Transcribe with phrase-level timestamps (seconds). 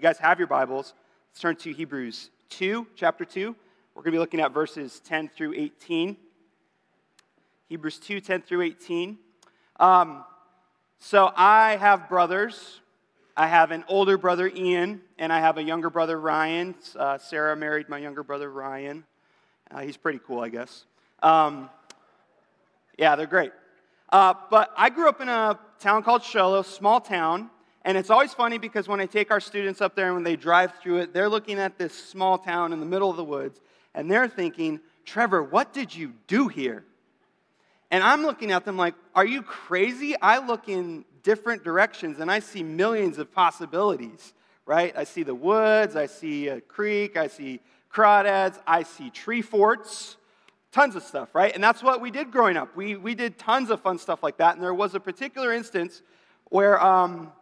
[0.00, 0.94] you guys have your Bibles,
[1.28, 3.54] let's turn to Hebrews 2, chapter 2.
[3.94, 6.16] We're going to be looking at verses 10 through 18.
[7.68, 9.18] Hebrews 2, 10 through 18.
[9.78, 10.24] Um,
[11.00, 12.80] so I have brothers.
[13.36, 16.74] I have an older brother, Ian, and I have a younger brother, Ryan.
[16.98, 19.04] Uh, Sarah married my younger brother, Ryan.
[19.70, 20.86] Uh, he's pretty cool, I guess.
[21.22, 21.68] Um,
[22.96, 23.52] yeah, they're great.
[24.08, 27.50] Uh, but I grew up in a town called Shiloh, small town,
[27.84, 30.36] and it's always funny because when I take our students up there and when they
[30.36, 33.60] drive through it, they're looking at this small town in the middle of the woods,
[33.94, 36.84] and they're thinking, Trevor, what did you do here?
[37.90, 40.14] And I'm looking at them like, are you crazy?
[40.20, 44.32] I look in different directions and I see millions of possibilities,
[44.64, 44.96] right?
[44.96, 47.60] I see the woods, I see a creek, I see
[47.92, 50.16] crawdads, I see tree forts,
[50.70, 51.52] tons of stuff, right?
[51.52, 52.76] And that's what we did growing up.
[52.76, 54.54] We, we did tons of fun stuff like that.
[54.54, 56.02] And there was a particular instance
[56.44, 57.32] where, um,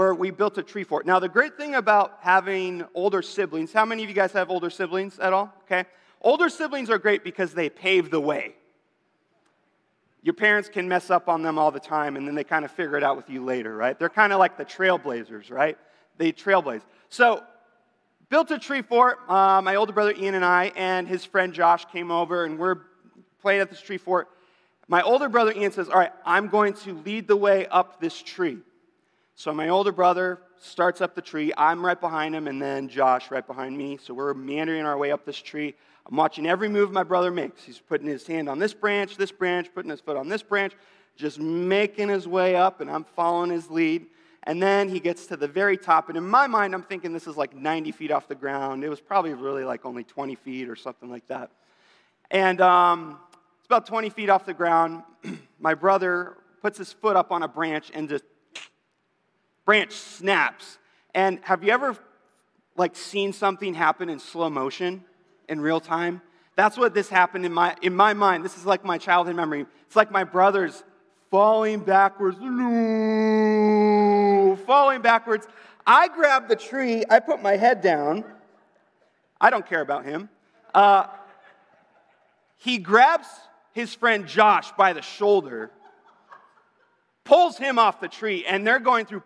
[0.00, 1.04] where we built a tree fort.
[1.04, 4.70] Now, the great thing about having older siblings, how many of you guys have older
[4.70, 5.52] siblings at all?
[5.64, 5.84] Okay.
[6.22, 8.54] Older siblings are great because they pave the way.
[10.22, 12.70] Your parents can mess up on them all the time, and then they kind of
[12.70, 13.98] figure it out with you later, right?
[13.98, 15.76] They're kind of like the trailblazers, right?
[16.16, 16.80] They trailblaze.
[17.10, 17.44] So
[18.30, 19.18] built a tree fort.
[19.28, 22.78] Uh, my older brother Ian and I and his friend Josh came over, and we're
[23.42, 24.30] playing at this tree fort.
[24.88, 28.22] My older brother Ian says, All right, I'm going to lead the way up this
[28.22, 28.60] tree.
[29.40, 31.50] So my older brother starts up the tree.
[31.56, 33.96] I'm right behind him, and then Josh right behind me.
[33.96, 35.74] So we're meandering our way up this tree.
[36.04, 37.64] I'm watching every move my brother makes.
[37.64, 40.74] He's putting his hand on this branch, this branch, putting his foot on this branch,
[41.16, 44.08] just making his way up, and I'm following his lead.
[44.42, 46.10] And then he gets to the very top.
[46.10, 48.84] And in my mind, I'm thinking this is like 90 feet off the ground.
[48.84, 51.50] It was probably really like only 20 feet or something like that.
[52.30, 53.18] And um,
[53.58, 55.02] it's about 20 feet off the ground.
[55.58, 58.24] my brother puts his foot up on a branch and just
[59.70, 60.78] branch snaps.
[61.14, 61.96] And have you ever
[62.76, 65.04] like seen something happen in slow motion
[65.48, 66.22] in real time?
[66.56, 68.44] That's what this happened in my in my mind.
[68.44, 69.66] This is like my childhood memory.
[69.86, 70.82] It's like my brother's
[71.30, 72.36] falling backwards,
[74.66, 75.46] falling backwards.
[75.86, 78.24] I grab the tree, I put my head down.
[79.40, 80.30] I don't care about him.
[80.74, 81.06] Uh,
[82.56, 83.28] he grabs
[83.70, 85.70] his friend Josh by the shoulder,
[87.22, 89.22] pulls him off the tree, and they're going through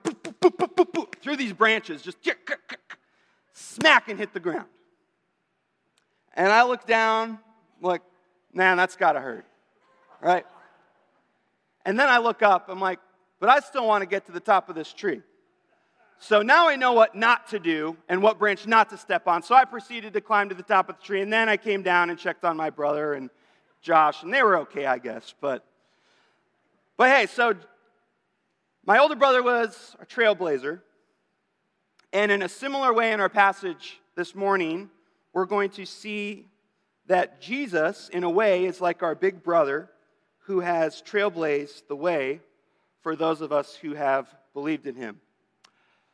[1.22, 2.18] through these branches, just
[3.52, 4.68] smack and hit the ground.
[6.34, 7.38] And I look down,
[7.80, 8.02] like,
[8.52, 9.46] man, that's got to hurt,
[10.20, 10.44] right?
[11.84, 12.98] And then I look up, I'm like,
[13.40, 15.20] but I still want to get to the top of this tree.
[16.18, 19.42] So now I know what not to do and what branch not to step on.
[19.42, 21.82] So I proceeded to climb to the top of the tree, and then I came
[21.82, 23.28] down and checked on my brother and
[23.82, 25.34] Josh, and they were okay, I guess.
[25.40, 25.64] But,
[26.96, 27.54] but hey, so
[28.86, 30.80] my older brother was a trailblazer.
[32.12, 34.90] And in a similar way in our passage this morning,
[35.32, 36.46] we're going to see
[37.06, 39.90] that Jesus, in a way, is like our big brother
[40.40, 42.40] who has trailblazed the way
[43.00, 45.20] for those of us who have believed in him.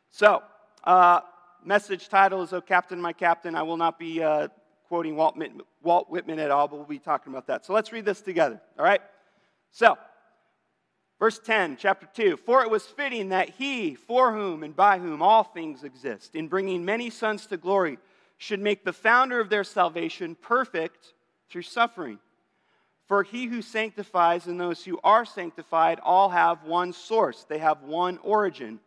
[0.09, 0.41] So,
[0.85, 1.21] uh,
[1.63, 3.53] message title is Oh Captain, My Captain.
[3.53, 4.47] I will not be uh,
[4.87, 5.37] quoting Walt,
[5.83, 7.65] Walt Whitman at all, but we'll be talking about that.
[7.65, 9.01] So let's read this together, all right?
[9.71, 9.97] So,
[11.21, 15.21] verse 10, chapter 2 For it was fitting that he, for whom and by whom
[15.21, 17.99] all things exist, in bringing many sons to glory,
[18.37, 21.13] should make the founder of their salvation perfect
[21.49, 22.17] through suffering.
[23.05, 27.83] For he who sanctifies and those who are sanctified all have one source, they have
[27.83, 28.79] one origin.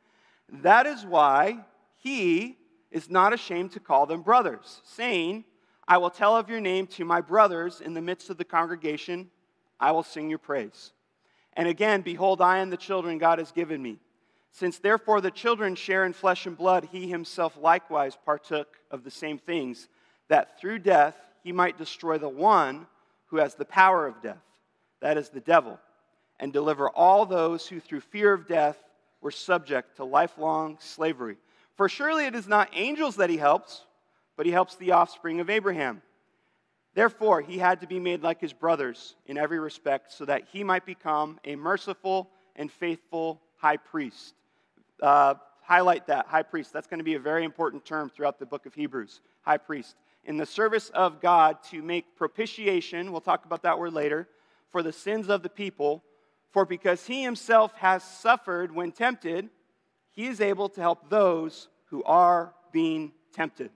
[0.49, 1.59] That is why
[2.03, 2.59] he
[2.91, 5.45] is not ashamed to call them brothers, saying,
[5.87, 9.31] I will tell of your name to my brothers in the midst of the congregation,
[9.79, 10.94] I will sing your praise.
[11.57, 13.99] And again, behold, I and the children God has given me.
[14.51, 19.11] Since therefore the children share in flesh and blood, he himself likewise partook of the
[19.11, 19.89] same things,
[20.29, 22.87] that through death he might destroy the one
[23.27, 24.43] who has the power of death,
[25.01, 25.79] that is the devil,
[26.39, 28.79] and deliver all those who through fear of death
[29.21, 31.37] were subject to lifelong slavery.
[31.77, 33.83] For surely it is not angels that he helps,
[34.37, 36.03] but he helps the offspring of Abraham.
[36.95, 40.63] Therefore, he had to be made like his brothers in every respect, so that he
[40.65, 44.35] might become a merciful and faithful high priest.
[45.03, 46.73] Uh, highlight that, high priest.
[46.73, 49.97] That's going to be a very important term throughout the book of Hebrews, high priest
[50.27, 54.29] in the service of God to make propitiation, we'll talk about that word later,
[54.71, 56.03] for the sins of the people.
[56.51, 59.51] For because he himself has suffered when tempted,
[60.13, 63.71] he is able to help those who are being tempted.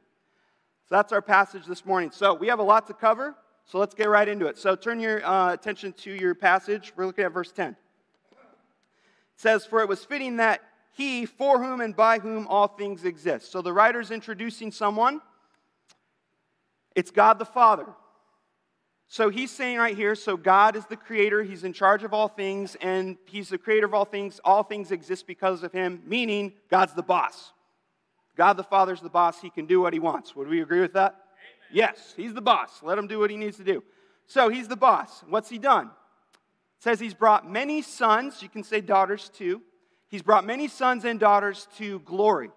[0.89, 2.11] So that's our passage this morning.
[2.11, 3.35] So we have a lot to cover,
[3.67, 4.57] so let's get right into it.
[4.57, 6.95] So turn your uh, attention to your passage.
[6.97, 7.73] We're looking at verse 10.
[7.73, 7.77] It
[9.37, 10.63] says, For it was fitting that
[10.97, 13.53] He for whom and by whom all things exist.
[13.53, 15.21] So the writer's introducing someone.
[16.97, 17.85] It's God the Father.
[19.09, 22.29] So he's saying right here so God is the creator, he's in charge of all
[22.29, 24.41] things, and he's the creator of all things.
[24.43, 27.53] All things exist because of him, meaning God's the boss.
[28.39, 30.37] God the Father's the boss, he can do what he wants.
[30.37, 31.13] Would we agree with that?
[31.13, 31.73] Amen.
[31.73, 32.71] Yes, he's the boss.
[32.85, 33.83] Let him do what he needs to do.
[34.29, 35.25] So he's the boss.
[35.29, 35.87] What's he done?
[35.87, 39.61] It says he's brought many sons, you can say daughters too.
[40.07, 42.51] He's brought many sons and daughters to glory.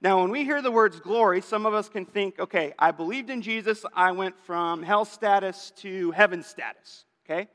[0.00, 3.28] Now, when we hear the words glory, some of us can think, okay, I believed
[3.28, 7.48] in Jesus, I went from hell status to heaven status, okay?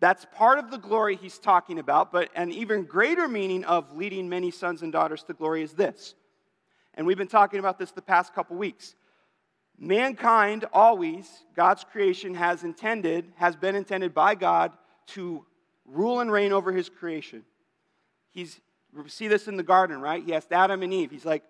[0.00, 4.28] That's part of the glory he's talking about, but an even greater meaning of leading
[4.28, 6.14] many sons and daughters to glory is this.
[6.94, 8.94] And we've been talking about this the past couple weeks.
[9.78, 14.72] Mankind always, God's creation has intended, has been intended by God
[15.08, 15.44] to
[15.84, 17.44] rule and reign over his creation.
[18.30, 18.60] He's
[19.08, 20.24] see this in the garden, right?
[20.24, 21.42] He asked Adam and Eve, he's like,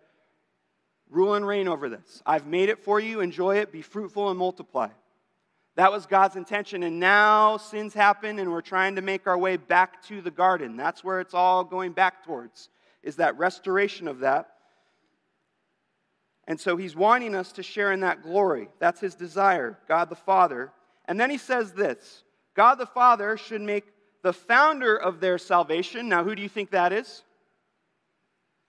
[1.11, 2.23] Rule and reign over this.
[2.26, 3.20] I've made it for you.
[3.20, 3.70] Enjoy it.
[3.70, 4.88] Be fruitful and multiply.
[5.76, 6.82] That was God's intention.
[6.82, 10.76] And now sins happen and we're trying to make our way back to the garden.
[10.76, 12.69] That's where it's all going back towards,
[13.02, 14.54] is that restoration of that.
[16.46, 18.69] And so he's wanting us to share in that glory.
[18.79, 20.73] That's his desire, God the Father.
[21.06, 22.23] And then he says this
[22.55, 23.85] God the Father should make
[24.23, 26.08] the founder of their salvation.
[26.08, 27.23] Now, who do you think that is?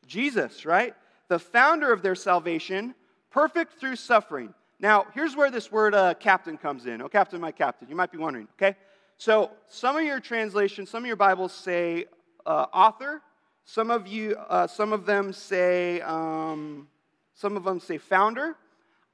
[0.06, 0.94] Jesus, right?
[1.27, 2.95] the founder of their salvation,
[3.31, 4.54] perfect through suffering.
[4.80, 7.01] Now, here's where this word uh, captain comes in.
[7.01, 7.88] Oh, captain, my captain.
[7.89, 8.77] You might be wondering, okay?
[9.18, 12.06] So, some of your translations, some of your Bibles say
[12.45, 13.22] uh, author.
[13.63, 16.88] Some of you, uh, some of them say, um,
[17.36, 18.56] some of them say founder.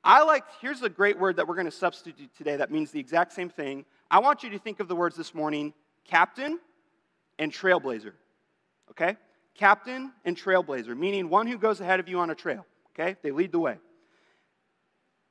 [0.03, 2.99] I like, here's a great word that we're going to substitute today that means the
[2.99, 3.85] exact same thing.
[4.09, 5.73] I want you to think of the words this morning
[6.05, 6.59] captain
[7.37, 8.13] and trailblazer.
[8.89, 9.17] Okay?
[9.55, 12.65] captain and trailblazer, meaning one who goes ahead of you on a trail.
[12.93, 13.15] Okay?
[13.21, 13.77] They lead the way.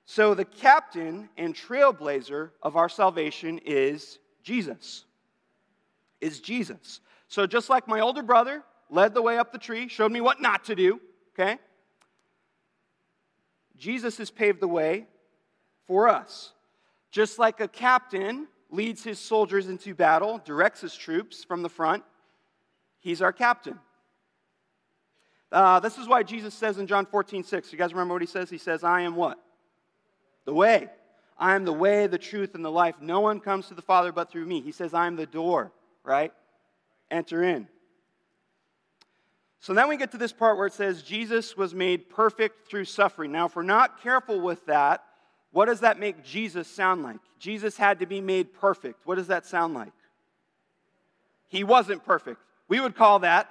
[0.04, 5.04] So the captain and trailblazer of our salvation is Jesus.
[6.20, 7.00] Is Jesus.
[7.28, 10.40] So just like my older brother led the way up the tree, showed me what
[10.40, 11.00] not to do,
[11.34, 11.58] okay?
[13.80, 15.06] Jesus has paved the way
[15.86, 16.52] for us.
[17.10, 22.04] Just like a captain leads his soldiers into battle, directs his troops from the front,
[23.00, 23.80] he's our captain.
[25.50, 28.28] Uh, this is why Jesus says in John 14, 6, you guys remember what he
[28.28, 28.50] says?
[28.50, 29.42] He says, I am what?
[30.44, 30.88] The way.
[31.36, 32.96] I am the way, the truth, and the life.
[33.00, 34.60] No one comes to the Father but through me.
[34.60, 35.72] He says, I am the door,
[36.04, 36.32] right?
[37.10, 37.66] Enter in.
[39.60, 42.86] So then we get to this part where it says, Jesus was made perfect through
[42.86, 43.30] suffering.
[43.30, 45.04] Now, if we're not careful with that,
[45.52, 47.18] what does that make Jesus sound like?
[47.38, 49.06] Jesus had to be made perfect.
[49.06, 49.92] What does that sound like?
[51.48, 52.40] He wasn't perfect.
[52.68, 53.50] We would call that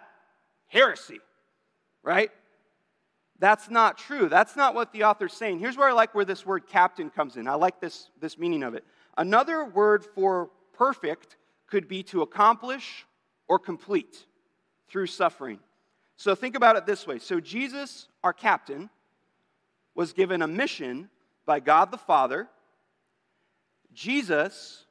[0.67, 1.19] heresy
[2.03, 2.31] right?
[3.39, 4.27] That's not true.
[4.27, 5.59] That's not what the author's saying.
[5.59, 7.47] Here's where I like where this word captain comes in.
[7.47, 8.83] I like this, this meaning of it.
[9.17, 13.05] Another word for perfect could be to accomplish
[13.47, 14.25] or complete
[14.89, 15.59] through suffering.
[16.19, 17.17] So think about it this way.
[17.17, 18.89] So Jesus, our captain,
[19.95, 21.09] was given a mission
[21.45, 22.49] by God the Father.
[23.93, 24.83] Jesus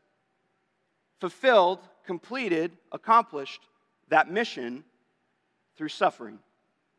[1.21, 3.61] fulfilled, completed, accomplished
[4.09, 4.85] that mission
[5.77, 6.39] through suffering.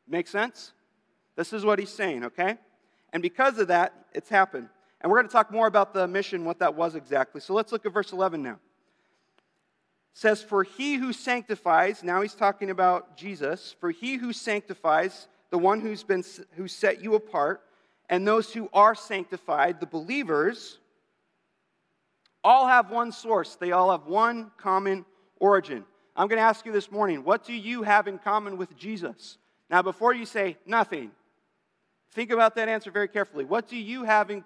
[0.08, 0.74] Make sense?
[1.36, 2.60] This is what he's saying, okay?
[3.12, 4.70] And because of that, it's happened.
[5.02, 7.42] And we're going to talk more about the mission, what that was exactly.
[7.42, 8.60] So let's look at verse 11 now.
[10.14, 15.58] Says, For he who sanctifies, now he's talking about Jesus, for he who sanctifies, the
[15.58, 16.24] one who's been
[16.56, 17.62] who set you apart,
[18.10, 20.80] and those who are sanctified, the believers,
[22.44, 23.56] all have one source.
[23.56, 25.06] They all have one common
[25.40, 25.86] origin.
[26.16, 29.38] I'm going to ask you this morning, what do you have in common with Jesus?
[29.70, 31.12] Now, before you say nothing,
[32.12, 33.46] think about that answer very carefully.
[33.46, 34.44] What do you have in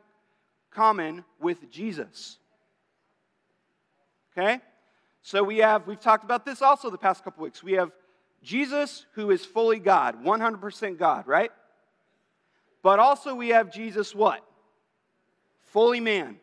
[0.70, 2.38] common with Jesus?
[4.38, 4.60] Okay?
[5.24, 7.64] So we have, we've talked about this also the past couple weeks.
[7.64, 7.92] We have
[8.44, 11.52] Jesus who is fully God, 100% God, right?
[12.82, 14.46] But also we have Jesus what?
[15.62, 16.40] Fully man,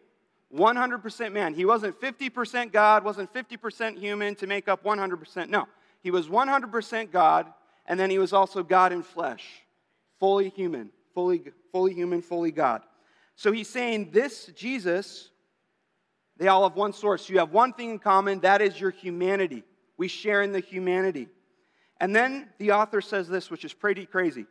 [0.53, 1.53] 100% man.
[1.53, 5.51] He wasn't 50% God, wasn't 50% human to make up 100%.
[5.51, 5.69] No,
[6.03, 7.53] he was 100% God
[7.87, 9.45] and then he was also God in flesh,
[10.19, 12.81] fully human, fully, fully human, fully God.
[13.37, 15.29] So he's saying this Jesus,
[16.41, 17.29] they all have one source.
[17.29, 19.63] You have one thing in common, that is your humanity.
[19.99, 21.29] We share in the humanity.
[22.01, 24.47] And then the author says this, which is pretty crazy.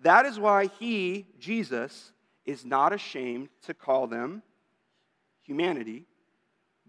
[0.00, 2.12] That is why he, Jesus,
[2.46, 4.42] is not ashamed to call them
[5.42, 6.06] humanity,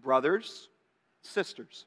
[0.02, 0.70] brothers,
[1.20, 1.84] sisters.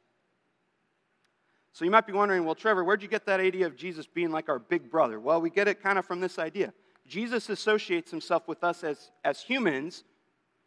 [1.73, 4.29] So you might be wondering, well, Trevor, where'd you get that idea of Jesus being
[4.29, 5.19] like our big brother?
[5.19, 6.75] Well, we get it kind of from this idea.
[7.07, 10.03] Jesus associates himself with us as, as humans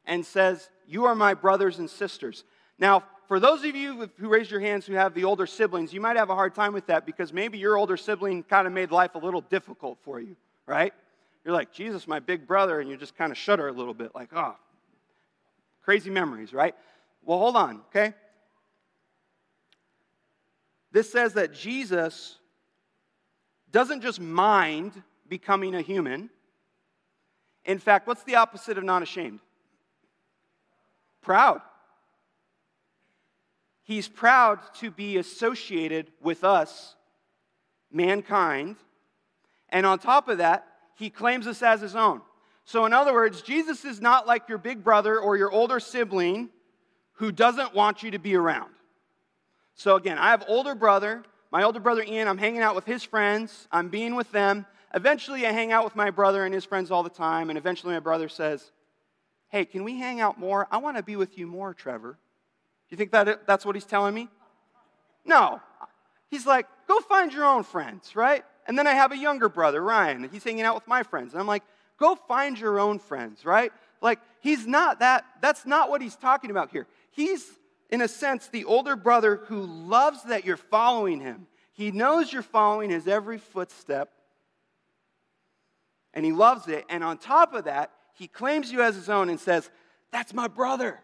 [0.09, 2.43] and says, You are my brothers and sisters.
[2.81, 6.01] Now, for those of you who raised your hands who have the older siblings, you
[6.01, 8.91] might have a hard time with that because maybe your older sibling kind of made
[8.91, 10.35] life a little difficult for you,
[10.67, 10.95] right?
[11.45, 14.15] You're like, Jesus, my big brother, and you just kind of shudder a little bit,
[14.15, 14.57] like, oh,
[15.83, 16.75] crazy memories, right?
[17.23, 18.15] Well, hold on, okay?
[20.91, 22.39] This says that Jesus
[23.71, 26.31] doesn't just mind becoming a human.
[27.67, 29.41] In fact, what's the opposite of not ashamed?
[31.23, 31.61] Proud.
[33.83, 36.95] He's proud to be associated with us,
[37.91, 38.77] mankind.
[39.71, 42.21] And on top of that, he claims us as his own.
[42.65, 46.51] So, in other words, Jesus is not like your big brother or your older sibling
[47.19, 48.71] who doesn't want you to be around.
[49.75, 53.05] So again, I have older brother, my older brother Ian, I'm hanging out with his
[53.05, 54.67] friends, I'm being with them.
[54.95, 57.93] Eventually I hang out with my brother and his friends all the time, and eventually
[57.93, 58.73] my brother says,
[59.49, 60.67] Hey, can we hang out more?
[60.71, 62.13] I want to be with you more, Trevor.
[62.13, 62.19] Do
[62.91, 64.29] you think that that's what he's telling me?
[65.25, 65.61] No.
[66.31, 68.45] He's like, go find your own friends, right?
[68.67, 70.25] And then I have a younger brother, Ryan.
[70.25, 71.33] and He's hanging out with my friends.
[71.33, 71.63] And I'm like,
[71.99, 73.73] go find your own friends, right?
[74.01, 76.87] Like, he's not that, that's not what he's talking about here.
[77.11, 77.45] He's
[77.91, 81.47] in a sense, the older brother who loves that you're following him.
[81.73, 84.11] He knows you're following his every footstep,
[86.13, 86.85] and he loves it.
[86.89, 89.71] And on top of that, he claims you as his own and says,
[90.11, 91.01] That's my brother.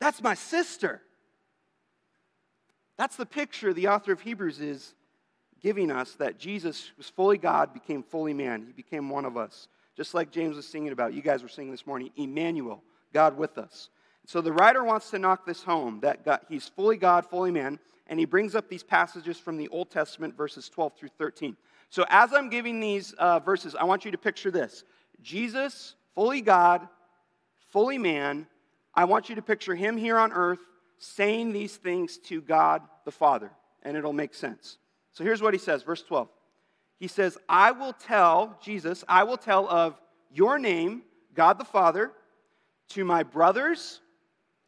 [0.00, 1.00] That's my sister.
[2.98, 4.94] That's the picture the author of Hebrews is
[5.60, 8.64] giving us that Jesus was fully God, became fully man.
[8.66, 9.68] He became one of us.
[9.96, 12.82] Just like James was singing about, you guys were singing this morning, Emmanuel,
[13.12, 13.90] God with us.
[14.26, 17.78] So the writer wants to knock this home that God, he's fully God, fully man,
[18.08, 21.56] and he brings up these passages from the Old Testament, verses 12 through 13.
[21.90, 24.84] So as I'm giving these uh, verses, I want you to picture this
[25.22, 26.86] Jesus, fully God,
[27.70, 28.46] fully man.
[28.94, 30.60] I want you to picture him here on earth
[30.98, 33.50] saying these things to God the Father,
[33.82, 34.78] and it'll make sense.
[35.12, 36.28] So here's what he says, verse 12.
[36.98, 40.00] He says, I will tell, Jesus, I will tell of
[40.30, 41.02] your name,
[41.34, 42.12] God the Father,
[42.90, 44.00] to my brothers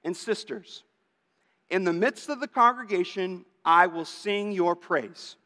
[0.02, 0.82] and sisters.
[1.70, 5.36] In the midst of the congregation, I will sing your praise.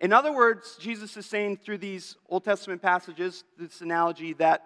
[0.00, 4.62] In other words, Jesus is saying through these Old Testament passages, this analogy, that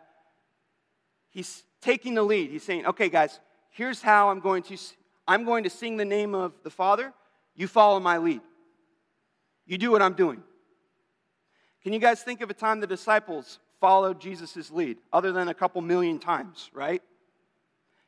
[1.29, 2.51] he's taking the lead.
[2.51, 3.39] He's saying, okay, guys,
[3.71, 4.77] here's how I'm going to
[5.29, 7.13] I'm going to sing the name of the Father.
[7.55, 8.41] You follow my lead.
[9.67, 10.43] You do what I'm doing.
[11.85, 15.55] Can you guys think of a time the disciples followed Jesus' lead, other than a
[15.55, 17.01] couple million times, right?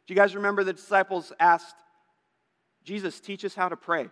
[0.06, 1.76] Do you guys remember the disciples asked,
[2.84, 4.08] Jesus, teach us how to pray?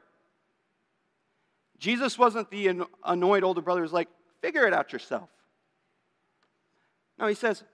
[1.80, 4.08] Jesus wasn't the annoyed older brother who's like,
[4.42, 5.30] figure it out yourself.
[7.18, 7.64] No, he says,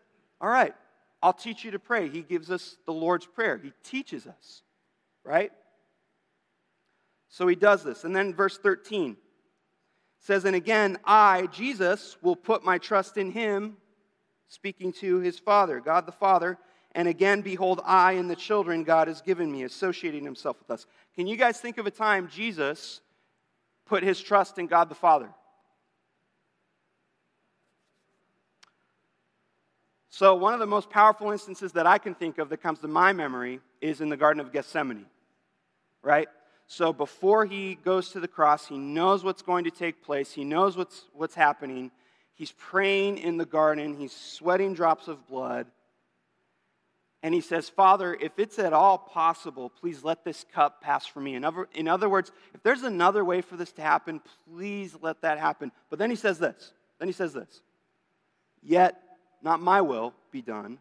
[0.40, 0.74] all right,
[1.22, 2.08] I'll teach you to pray.
[2.08, 4.62] He gives us the Lord's Prayer, he teaches us,
[5.24, 5.50] right?
[7.28, 8.04] So he does this.
[8.04, 9.16] And then verse 13
[10.20, 13.76] says, And again, I, Jesus, will put my trust in him,
[14.48, 16.58] speaking to his Father, God the Father.
[16.92, 20.86] And again, behold, I and the children God has given me, associating himself with us.
[21.16, 23.00] Can you guys think of a time Jesus
[23.86, 25.28] put his trust in God the Father?
[30.18, 32.88] So, one of the most powerful instances that I can think of that comes to
[32.88, 35.04] my memory is in the Garden of Gethsemane,
[36.02, 36.26] right?
[36.68, 40.42] So, before he goes to the cross, he knows what's going to take place, he
[40.42, 41.90] knows what's, what's happening.
[42.32, 45.66] He's praying in the garden, he's sweating drops of blood.
[47.22, 51.24] And he says, Father, if it's at all possible, please let this cup pass from
[51.24, 51.34] me.
[51.34, 55.22] In other, in other words, if there's another way for this to happen, please let
[55.22, 55.72] that happen.
[55.90, 56.72] But then he says this.
[56.98, 57.62] Then he says this.
[58.62, 59.00] Yet,
[59.42, 60.78] not my will be done,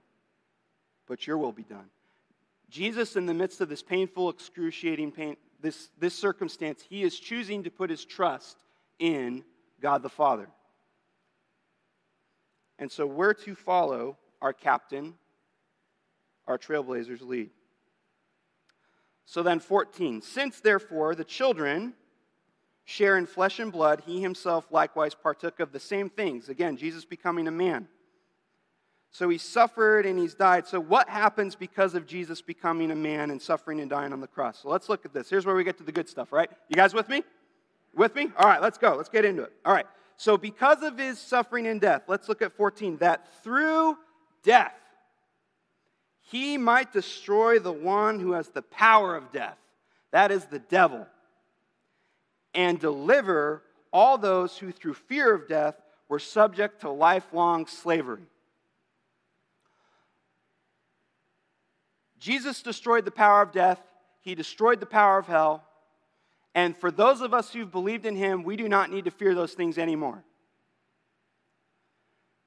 [1.08, 1.90] but your will be done.
[2.70, 7.64] Jesus, in the midst of this painful, excruciating pain, this, this circumstance, he is choosing
[7.64, 8.58] to put his trust
[9.00, 9.44] in
[9.82, 10.48] God the Father.
[12.78, 15.14] And so we're to follow our captain,
[16.48, 17.50] our trailblazers lead.
[19.26, 20.22] So then, 14.
[20.22, 21.94] Since therefore the children
[22.84, 26.50] share in flesh and blood, he himself likewise partook of the same things.
[26.50, 27.88] Again, Jesus becoming a man.
[29.16, 30.68] So he suffered and he's died.
[30.68, 34.28] So, what happens because of Jesus becoming a man and suffering and dying on the
[34.28, 34.60] cross?
[34.62, 35.30] So, let's look at this.
[35.30, 36.50] Here's where we get to the good stuff, right?
[36.68, 37.24] You guys with me?
[37.96, 38.30] With me?
[38.38, 38.94] All right, let's go.
[38.96, 39.54] Let's get into it.
[39.66, 39.86] All right.
[40.18, 42.98] So, because of his suffering and death, let's look at 14.
[42.98, 43.98] That through
[44.44, 44.74] death,
[46.26, 49.58] he might destroy the one who has the power of death.
[50.12, 51.08] That is the devil.
[52.56, 55.76] and deliver all those who, through fear of death,
[56.10, 58.26] were subject to lifelong slavery.
[62.18, 63.80] Jesus destroyed the power of death,
[64.22, 65.64] he destroyed the power of hell.
[66.56, 69.36] And for those of us who've believed in him, we do not need to fear
[69.36, 70.24] those things anymore.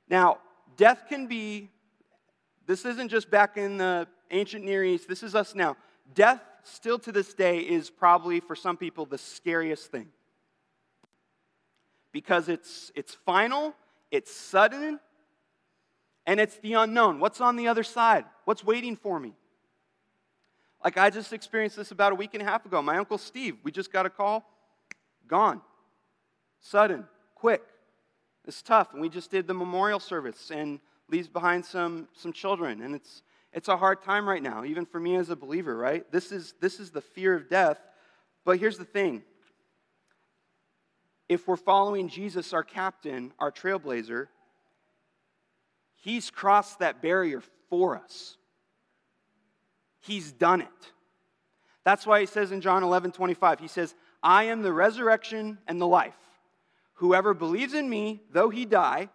[0.08, 0.38] Now,
[0.76, 1.70] death can be,
[2.68, 5.74] this isn't just back in the ancient Near East, this is us now.
[6.14, 10.08] Death, still to this day, is probably for some people the scariest thing.
[12.12, 13.74] Because it's, it's final,
[14.10, 15.00] it's sudden,
[16.26, 17.20] and it's the unknown.
[17.20, 18.26] What's on the other side?
[18.44, 19.32] What's waiting for me?
[20.84, 22.82] Like I just experienced this about a week and a half ago.
[22.82, 24.44] My uncle Steve, we just got a call,
[25.26, 25.62] gone.
[26.60, 27.62] Sudden, quick.
[28.46, 28.92] It's tough.
[28.92, 32.82] And we just did the memorial service and leaves behind some, some children.
[32.82, 33.22] And it's,
[33.52, 36.10] it's a hard time right now, even for me as a believer, right?
[36.12, 37.80] This is, this is the fear of death.
[38.44, 39.22] But here's the thing
[41.28, 44.28] if we're following Jesus, our captain, our trailblazer,
[45.96, 48.36] he's crossed that barrier for us.
[50.00, 50.92] He's done it.
[51.84, 55.80] That's why he says in John 11 25, he says, I am the resurrection and
[55.80, 56.16] the life.
[56.94, 59.08] Whoever believes in me, though he die,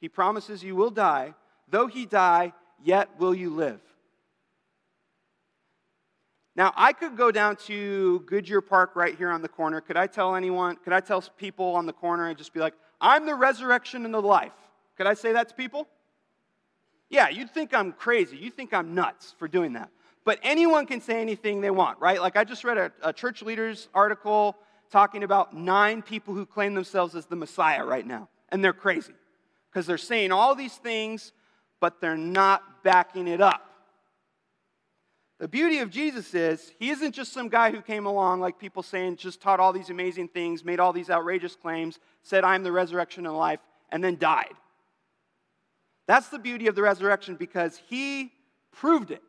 [0.00, 1.34] he promises you will die,
[1.68, 2.52] though he die,
[2.82, 3.80] yet will you live.
[6.56, 9.80] Now, I could go down to Goodyear Park right here on the corner.
[9.80, 12.74] Could I tell anyone, could I tell people on the corner and just be like,
[13.00, 14.52] I'm the resurrection and the life?
[14.96, 15.86] Could I say that to people?
[17.08, 18.36] Yeah, you'd think I'm crazy.
[18.36, 19.90] You think I'm nuts for doing that.
[20.24, 22.20] But anyone can say anything they want, right?
[22.20, 24.56] Like I just read a, a church leaders article
[24.90, 28.28] talking about nine people who claim themselves as the Messiah right now.
[28.50, 29.14] And they're crazy
[29.70, 31.32] because they're saying all these things,
[31.78, 33.66] but they're not backing it up.
[35.38, 38.82] The beauty of Jesus is he isn't just some guy who came along, like people
[38.82, 42.72] saying, just taught all these amazing things, made all these outrageous claims, said, I'm the
[42.72, 43.60] resurrection and life,
[43.90, 44.52] and then died.
[46.06, 48.32] That's the beauty of the resurrection because he
[48.72, 49.22] proved it.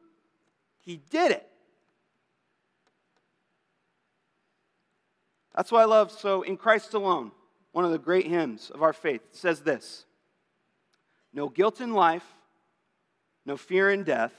[0.81, 1.47] He did it.
[5.55, 7.31] That's why I love so in Christ alone,
[7.71, 10.05] one of the great hymns of our faith says this
[11.33, 12.25] No guilt in life,
[13.45, 14.33] no fear in death.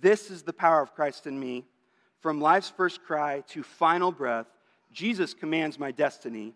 [0.00, 1.64] This is the power of Christ in me.
[2.20, 4.46] From life's first cry to final breath,
[4.92, 6.54] Jesus commands my destiny.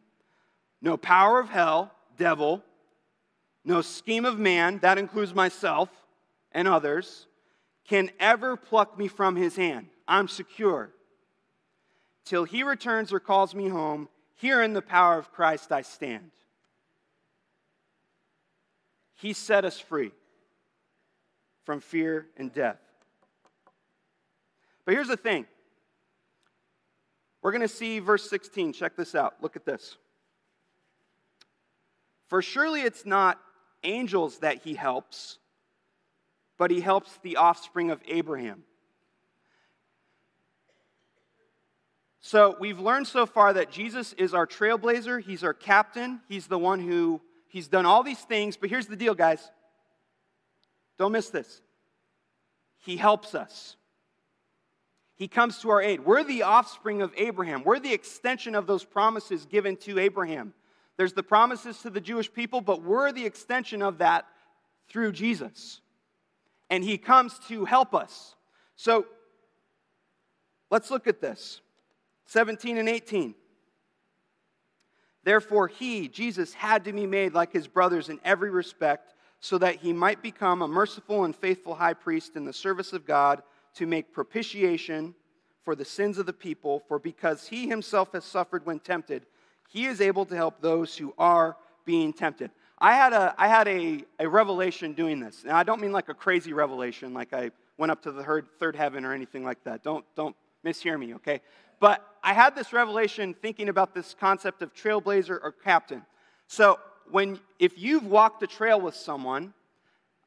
[0.81, 2.62] No power of hell, devil,
[3.64, 5.88] no scheme of man, that includes myself
[6.50, 7.26] and others,
[7.87, 9.88] can ever pluck me from his hand.
[10.09, 10.90] I'm secure.
[12.24, 16.31] Till he returns or calls me home, here in the power of Christ I stand.
[19.23, 20.11] He set us free
[21.63, 22.81] from fear and death.
[24.85, 25.47] But here's the thing
[27.41, 28.73] we're going to see verse 16.
[28.73, 29.37] Check this out.
[29.41, 29.97] Look at this.
[32.27, 33.39] For surely it's not
[33.85, 35.39] angels that he helps,
[36.59, 38.65] but he helps the offspring of Abraham.
[42.21, 46.59] So we've learned so far that Jesus is our trailblazer, he's our captain, he's the
[46.59, 47.21] one who
[47.53, 49.51] he's done all these things, but here's the deal guys.
[50.99, 51.61] Don't miss this.
[52.79, 53.77] He helps us.
[55.15, 56.05] He comes to our aid.
[56.05, 57.62] We're the offspring of Abraham.
[57.62, 60.55] We're the extension of those promises given to Abraham.
[60.97, 64.27] There's the promises to the Jewish people, but we're the extension of that
[64.88, 65.81] through Jesus.
[66.71, 68.35] And he comes to help us.
[68.75, 69.07] So
[70.71, 71.61] let's look at this
[72.27, 73.35] 17 and 18.
[75.25, 79.77] Therefore, he, Jesus, had to be made like his brothers in every respect, so that
[79.77, 83.43] he might become a merciful and faithful high priest in the service of God
[83.75, 85.15] to make propitiation
[85.65, 86.83] for the sins of the people.
[86.87, 89.27] For because he himself has suffered when tempted,
[89.69, 92.51] he is able to help those who are being tempted.
[92.79, 95.45] I had a, I had a, a revelation doing this.
[95.45, 98.77] Now, I don't mean like a crazy revelation, like I went up to the third,
[98.77, 99.83] heaven or anything like that.
[99.83, 101.41] Don't, don't mishear me, okay?
[101.83, 106.03] But I had this revelation thinking about this concept of trailblazer or captain.
[106.47, 106.79] So,
[107.11, 109.53] when, if you've walked a trail with someone,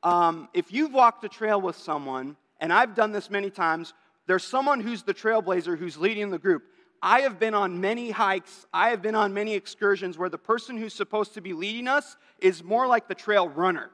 [0.04, 3.94] um, if you've walked a trail with someone, and I've done this many times,
[4.28, 6.64] there's someone who's the trailblazer who's leading the group.
[7.02, 10.78] I have been on many hikes, I have been on many excursions where the person
[10.78, 13.92] who's supposed to be leading us is more like the trail runner.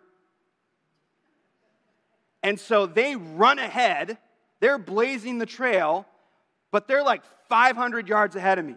[2.42, 4.18] And so they run ahead,
[4.62, 6.08] they're blazing the trail,
[6.72, 8.76] but they're like 500 yards ahead of me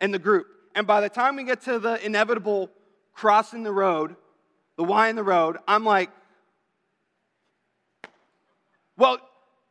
[0.00, 0.46] in the group.
[0.74, 2.70] And by the time we get to the inevitable
[3.12, 4.16] crossing the road,
[4.76, 6.10] the Y in the road, I'm like,
[8.96, 9.18] well,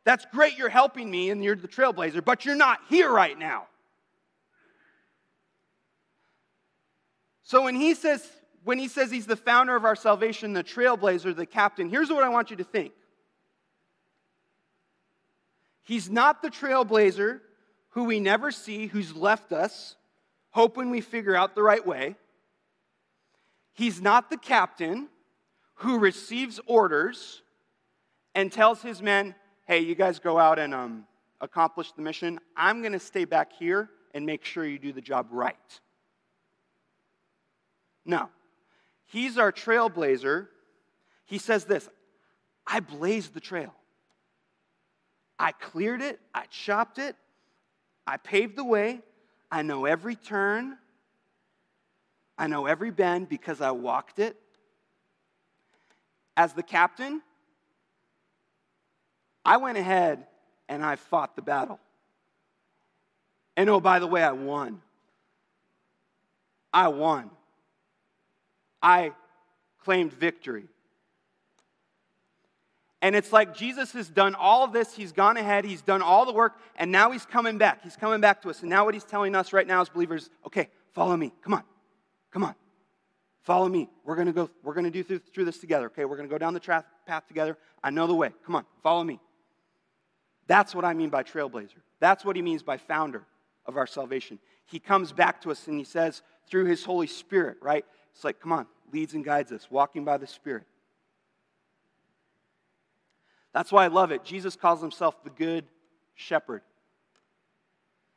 [0.04, 3.66] that's great, you're helping me and you're the trailblazer, but you're not here right now.
[7.42, 8.26] So when he says,
[8.64, 12.24] when he says he's the founder of our salvation, the trailblazer, the captain, here's what
[12.24, 12.92] I want you to think.
[15.82, 17.40] He's not the trailblazer
[17.90, 19.96] who we never see, who's left us,
[20.50, 22.16] hoping we figure out the right way.
[23.74, 25.08] He's not the captain
[25.76, 27.42] who receives orders
[28.34, 29.34] and tells his men,
[29.66, 31.04] hey, you guys go out and um,
[31.40, 32.38] accomplish the mission.
[32.56, 35.56] I'm going to stay back here and make sure you do the job right.
[38.04, 38.28] No.
[39.06, 40.48] He's our trailblazer.
[41.24, 41.88] He says this
[42.66, 43.74] I blazed the trail.
[45.42, 47.16] I cleared it, I chopped it,
[48.06, 49.00] I paved the way.
[49.50, 50.78] I know every turn,
[52.38, 54.36] I know every bend because I walked it.
[56.36, 57.22] As the captain,
[59.44, 60.28] I went ahead
[60.68, 61.80] and I fought the battle.
[63.56, 64.80] And oh, by the way, I won.
[66.72, 67.30] I won.
[68.80, 69.10] I
[69.82, 70.68] claimed victory.
[73.02, 74.94] And it's like Jesus has done all of this.
[74.94, 75.64] He's gone ahead.
[75.64, 76.56] He's done all the work.
[76.76, 77.82] And now he's coming back.
[77.82, 78.60] He's coming back to us.
[78.60, 81.32] And now what he's telling us right now as believers okay, follow me.
[81.42, 81.64] Come on.
[82.30, 82.54] Come on.
[83.42, 83.90] Follow me.
[84.04, 85.86] We're going to go, we're going to do through, through this together.
[85.86, 87.58] Okay, we're going to go down the tra- path together.
[87.82, 88.30] I know the way.
[88.46, 88.64] Come on.
[88.84, 89.18] Follow me.
[90.46, 91.80] That's what I mean by trailblazer.
[91.98, 93.24] That's what he means by founder
[93.66, 94.38] of our salvation.
[94.66, 97.84] He comes back to us and he says, through his Holy Spirit, right?
[98.14, 100.64] It's like, come on, leads and guides us, walking by the Spirit.
[103.52, 104.24] That's why I love it.
[104.24, 105.66] Jesus calls himself the Good
[106.14, 106.62] Shepherd.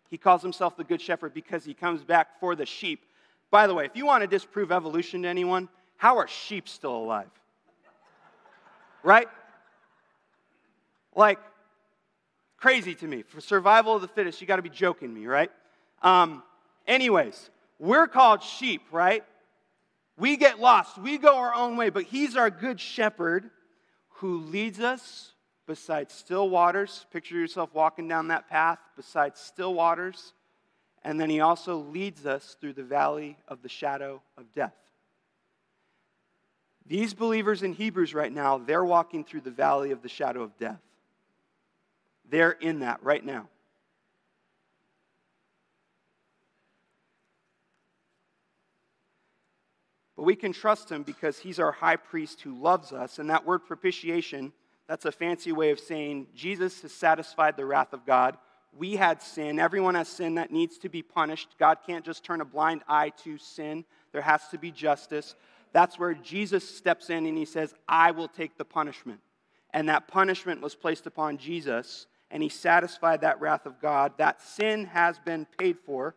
[0.10, 3.06] He calls himself the Good Shepherd because he comes back for the sheep.
[3.52, 5.68] By the way, if you want to disprove evolution to anyone,
[5.98, 7.30] how are sheep still alive?
[9.04, 9.28] Right?
[11.16, 11.40] Like,
[12.58, 13.24] crazy to me.
[13.24, 15.52] For survival of the fittest, you got to be joking me, right?
[16.02, 16.44] Um,
[16.88, 19.24] anyways, we're called sheep, right?
[20.18, 23.50] We get lost, we go our own way, but He's our good shepherd
[24.20, 25.32] who leads us
[25.66, 27.06] beside still waters.
[27.12, 30.34] Picture yourself walking down that path beside still waters.
[31.04, 34.76] And then He also leads us through the valley of the shadow of death.
[36.88, 40.58] These believers in Hebrews right now, they're walking through the valley of the shadow of
[40.58, 40.82] death.
[42.30, 43.48] They're in that right now.
[50.26, 53.20] We can trust him because he's our high priest who loves us.
[53.20, 54.52] And that word propitiation,
[54.88, 58.38] that's a fancy way of saying Jesus has satisfied the wrath of God.
[58.78, 59.60] We had sin.
[59.60, 61.56] Everyone has sin that needs to be punished.
[61.58, 65.36] God can't just turn a blind eye to sin, there has to be justice.
[65.72, 69.20] That's where Jesus steps in and he says, I will take the punishment.
[69.74, 74.14] And that punishment was placed upon Jesus and he satisfied that wrath of God.
[74.18, 76.16] That sin has been paid for.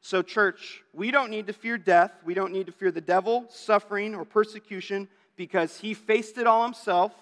[0.00, 2.12] So, church, we don't need to fear death.
[2.24, 6.64] We don't need to fear the devil, suffering, or persecution because he faced it all
[6.64, 7.12] himself.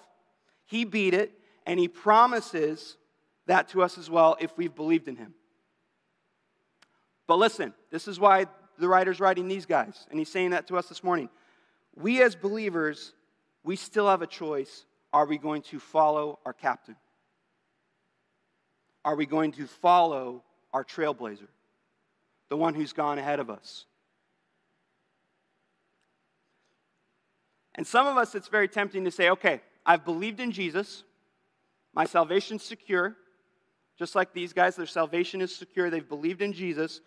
[0.65, 1.31] He beat it,
[1.65, 2.97] and he promises
[3.47, 5.33] that to us as well if we've believed in him.
[7.25, 8.45] But listen, this is why
[8.77, 11.29] the writer's writing these guys, and he's saying that to us this morning.
[11.95, 13.13] We as believers,
[13.63, 14.85] we still have a choice.
[15.11, 16.95] Are we going to follow our captain?
[19.03, 21.47] Are we going to follow our trailblazer,
[22.49, 23.85] the one who's gone ahead of us?
[27.75, 31.03] And some of us, it's very tempting to say, okay, I've believed in Jesus,
[31.93, 33.15] my salvation's secure.
[33.97, 35.89] Just like these guys, their salvation is secure.
[35.89, 37.01] They've believed in Jesus.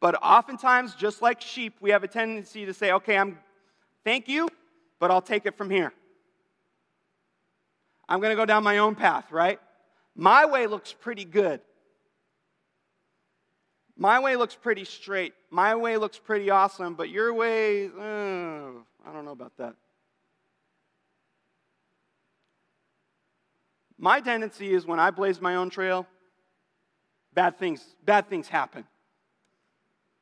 [0.00, 3.38] But oftentimes, just like sheep, we have a tendency to say, okay, I'm
[4.04, 4.48] thank you,
[4.98, 5.92] but I'll take it from here.
[8.08, 9.60] I'm going to go down my own path, right?
[10.14, 11.60] My way looks pretty good.
[13.96, 15.34] My way looks pretty straight.
[15.50, 17.90] My way looks pretty awesome, but your way, uh,
[19.06, 19.74] I don't know about that.
[23.98, 26.06] My tendency is when I blaze my own trail,
[27.34, 28.84] bad things, bad things happen.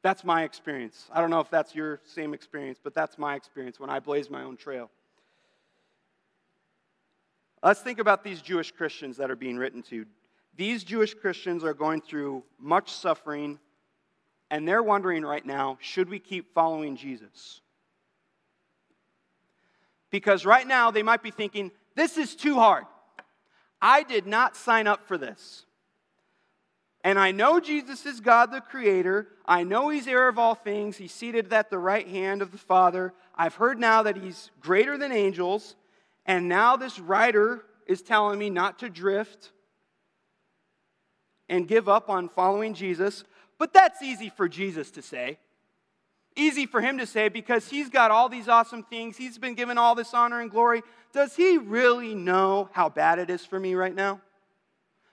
[0.03, 1.09] That's my experience.
[1.13, 4.29] I don't know if that's your same experience, but that's my experience when I blaze
[4.29, 4.91] my own trail.
[7.63, 10.07] Let's think about these Jewish Christians that are being written to.
[10.61, 13.59] These Jewish Christians are going through much suffering,
[14.51, 17.63] and they're wondering right now should we keep following Jesus?
[20.11, 22.85] Because right now they might be thinking, this is too hard.
[23.81, 25.65] I did not sign up for this.
[27.05, 29.29] And I know Jesus is God the Creator.
[29.47, 30.99] I know He's heir of all things.
[30.99, 33.15] He's seated at the right hand of the Father.
[33.35, 35.75] I've heard now that He's greater than angels.
[36.27, 39.53] And now this writer is telling me not to drift
[41.51, 43.25] and give up on following Jesus.
[43.59, 45.39] But that's easy for Jesus to say.
[46.37, 49.17] easy for him to say because he's got all these awesome things.
[49.17, 50.83] He's been given all this honor and glory.
[51.13, 54.21] Does he really know how bad it is for me right now?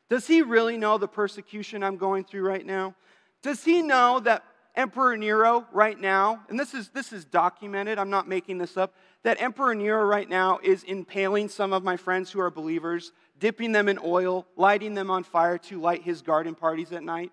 [0.10, 2.96] Does he really know the persecution I'm going through right now?
[3.42, 4.44] Does he know that
[4.76, 8.94] Emperor Nero right now, and this is, this is documented, I'm not making this up,
[9.24, 13.72] that Emperor Nero right now is impaling some of my friends who are believers, dipping
[13.72, 17.32] them in oil, lighting them on fire to light his garden parties at night?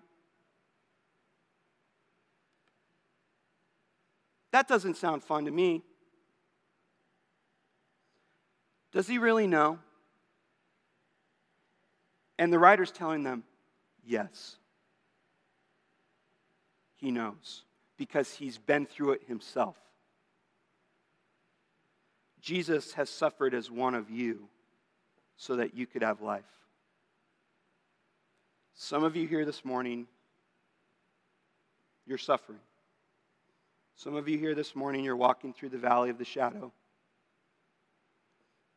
[4.51, 5.83] That doesn't sound fun to me.
[8.93, 9.79] Does he really know?
[12.39, 13.43] And the writer's telling them,
[14.05, 14.55] yes.
[16.95, 17.63] He knows
[17.97, 19.77] because he's been through it himself.
[22.45, 24.47] Jesus has suffered as one of you
[25.35, 26.43] so that you could have life.
[28.75, 30.05] Some of you here this morning,
[32.05, 32.59] you're suffering.
[33.95, 36.71] Some of you here this morning, you're walking through the valley of the shadow.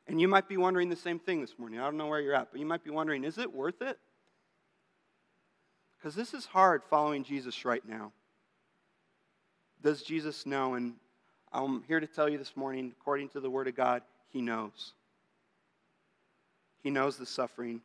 [0.06, 1.78] And you might be wondering the same thing this morning.
[1.78, 3.98] I don't know where you're at, but you might be wondering is it worth it?
[5.98, 8.12] Because this is hard following Jesus right now.
[9.82, 10.72] Does Jesus know?
[10.72, 10.94] And
[11.52, 14.92] I'm here to tell you this morning, according to the Word of God, He knows.
[16.82, 17.80] He knows the suffering.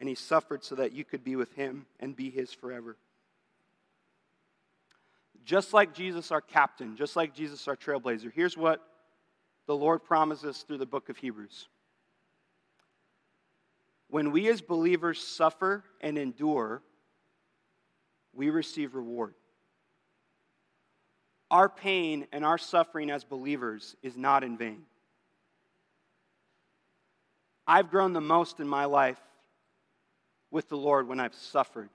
[0.00, 2.96] And He suffered so that you could be with Him and be His forever
[5.44, 8.80] just like Jesus, our captain, just like Jesus, our trailblazer, here's what
[9.66, 11.68] the Lord promises through the book of Hebrews.
[14.08, 16.82] When we as believers suffer and endure,
[18.34, 19.34] we receive reward.
[21.52, 24.82] Our pain and our suffering as believers is not in vain.
[27.68, 29.20] I've grown the most in my life
[30.50, 31.88] with the Lord when I've suffered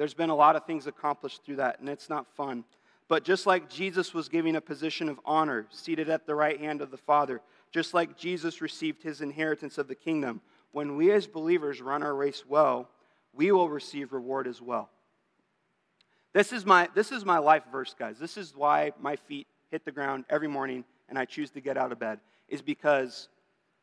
[0.00, 2.64] there's been a lot of things accomplished through that, and it's not fun.
[3.06, 6.80] But just like Jesus was giving a position of honor, seated at the right hand
[6.80, 10.40] of the Father, just like Jesus received his inheritance of the kingdom,
[10.72, 12.88] when we as believers run our race well,
[13.34, 14.88] we will receive reward as well.
[16.32, 18.18] This is my, this is my life verse, guys.
[18.18, 21.76] This is why my feet hit the ground every morning and I choose to get
[21.76, 23.28] out of bed, is because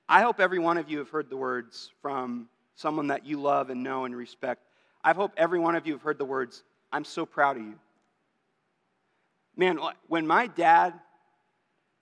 [0.08, 3.70] I hope every one of you have heard the words from someone that you love
[3.70, 4.62] and know and respect
[5.08, 7.76] I hope every one of you have heard the words, I'm so proud of you.
[9.56, 10.94] Man, when my dad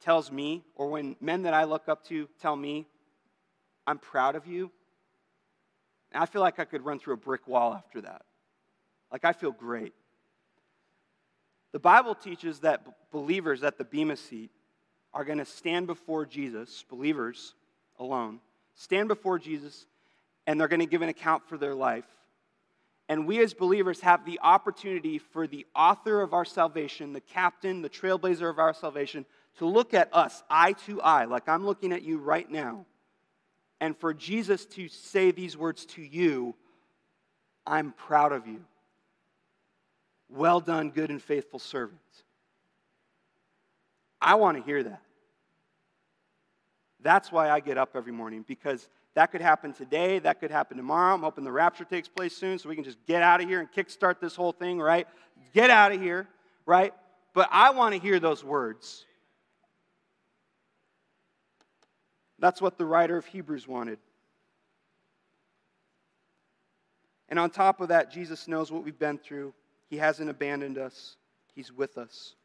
[0.01, 2.87] tells me, or when men that I look up to tell me,
[3.85, 4.71] I'm proud of you,
[6.15, 8.23] I feel like I could run through a brick wall after that.
[9.11, 9.93] Like, I feel great.
[11.75, 14.49] The Bible teaches that believers at the Bema seat
[15.13, 17.53] are going to stand before Jesus, believers
[17.99, 18.39] alone,
[18.75, 19.85] stand before Jesus,
[20.47, 22.07] and they're going to give an account for their life.
[23.09, 27.81] And we as believers have the opportunity for the author of our salvation, the captain,
[27.81, 29.25] the trailblazer of our salvation,
[29.57, 32.85] to look at us eye to eye, like I'm looking at you right now,
[33.81, 36.55] and for Jesus to say these words to you
[37.67, 38.63] I'm proud of you.
[40.35, 41.99] Well done, good and faithful servant.
[44.21, 45.01] I want to hear that.
[47.01, 50.19] That's why I get up every morning, because that could happen today.
[50.19, 51.13] That could happen tomorrow.
[51.13, 53.61] I'm hoping the rapture takes place soon so we can just get out of here
[53.61, 55.07] and kickstart this whole thing, right?
[55.53, 56.27] Get out of here,
[56.65, 56.93] right?
[57.33, 59.05] But I want to hear those words.
[62.39, 63.99] That's what the writer of Hebrews wanted.
[67.29, 69.53] And on top of that, Jesus knows what we've been through.
[69.95, 71.15] He hasn't abandoned us,
[71.53, 72.35] He's with us.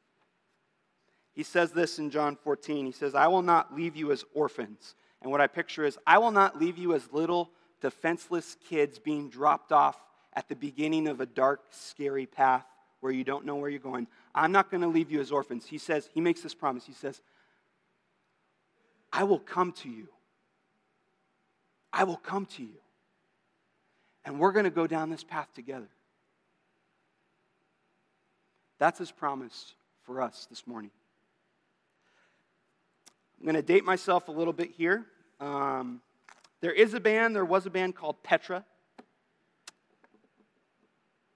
[1.32, 2.86] He says this in John 14.
[2.86, 4.94] He says, I will not leave you as orphans.
[5.20, 9.28] And what I picture is, I will not leave you as little defenseless kids being
[9.28, 9.96] dropped off
[10.34, 12.64] at the beginning of a dark, scary path
[13.00, 14.06] where you don't know where you're going.
[14.32, 15.66] I'm not going to leave you as orphans.
[15.66, 16.86] He says, he makes this promise.
[16.86, 17.20] He says,
[19.12, 20.06] I will come to you.
[21.92, 22.78] I will come to you.
[24.24, 25.88] And we're going to go down this path together.
[28.80, 30.90] That's his promise for us this morning.
[33.38, 35.04] I'm going to date myself a little bit here.
[35.38, 36.00] Um,
[36.62, 38.64] there is a band, there was a band called Petra.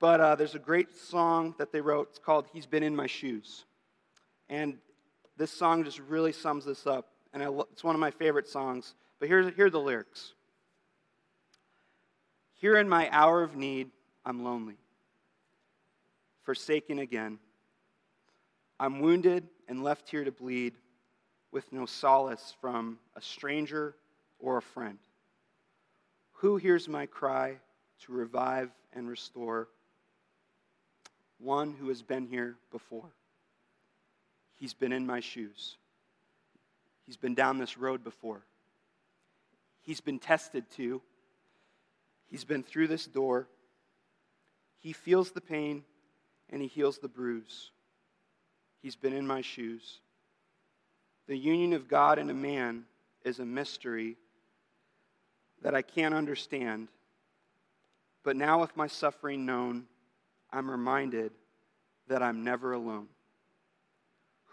[0.00, 2.08] But uh, there's a great song that they wrote.
[2.10, 3.66] It's called He's Been in My Shoes.
[4.48, 4.78] And
[5.36, 7.08] this song just really sums this up.
[7.34, 8.94] And I, it's one of my favorite songs.
[9.20, 10.32] But here's, here are the lyrics
[12.54, 13.90] Here in my hour of need,
[14.24, 14.76] I'm lonely,
[16.44, 17.38] forsaken again.
[18.78, 20.74] I'm wounded and left here to bleed
[21.52, 23.94] with no solace from a stranger
[24.38, 24.98] or a friend?
[26.38, 27.56] Who hears my cry
[28.02, 29.68] to revive and restore?
[31.44, 33.10] one who has been here before.
[34.56, 35.76] He's been in my shoes.
[37.06, 38.42] He's been down this road before.
[39.82, 41.02] He's been tested too.
[42.30, 43.46] He's been through this door.
[44.80, 45.84] He feels the pain
[46.50, 47.70] and he heals the bruise.
[48.82, 50.00] He's been in my shoes.
[51.26, 52.84] The union of God and a man
[53.24, 54.16] is a mystery
[55.62, 56.88] that I can't understand.
[58.22, 59.84] But now, with my suffering known,
[60.52, 61.32] I'm reminded
[62.08, 63.08] that I'm never alone.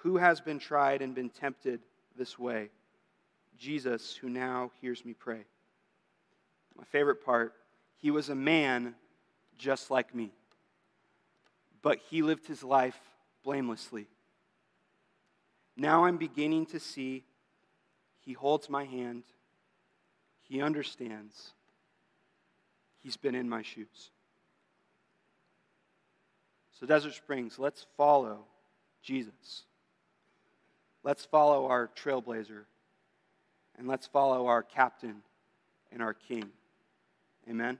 [0.04, 1.82] Who has been tried and been tempted
[2.18, 2.70] this way?
[3.58, 5.42] Jesus, who now hears me pray.
[6.78, 7.54] My favorite part,
[7.98, 8.96] he was a man
[9.58, 10.32] just like me,
[11.82, 13.00] but he lived his life
[13.44, 14.08] blamelessly.
[15.76, 17.24] Now I'm beginning to see
[18.20, 19.24] he holds my hand,
[20.44, 21.54] he understands,
[23.00, 24.12] he's been in my shoes.
[26.80, 28.46] So, Desert Springs, let's follow
[29.04, 29.63] Jesus.
[31.04, 32.63] Let's follow our trailblazer.
[33.78, 35.22] And let's follow our captain
[35.91, 36.50] and our king.
[37.50, 37.80] Amen.